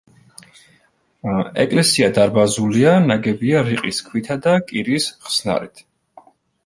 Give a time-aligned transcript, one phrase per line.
[1.63, 5.85] ეკლესია დარბაზულია ნაგებია რიყის ქვითა და კირის ხსნარით.